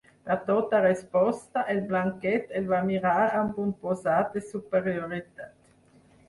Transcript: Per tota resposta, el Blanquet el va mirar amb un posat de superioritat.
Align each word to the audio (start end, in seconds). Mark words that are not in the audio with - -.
Per 0.27 0.35
tota 0.45 0.77
resposta, 0.85 1.63
el 1.73 1.81
Blanquet 1.91 2.55
el 2.61 2.65
va 2.71 2.79
mirar 2.87 3.13
amb 3.43 3.61
un 3.67 3.75
posat 3.85 4.33
de 4.39 4.45
superioritat. 4.49 5.55